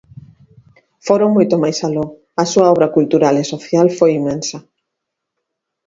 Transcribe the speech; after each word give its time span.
Foron 1.07 1.29
moito 1.35 1.55
máis 1.63 1.77
aló, 1.87 2.05
a 2.41 2.43
súa 2.51 2.67
obra 2.73 2.93
cultural 2.95 3.35
e 3.37 3.45
social 3.53 3.87
foi 3.97 4.11
inmensa. 4.19 4.57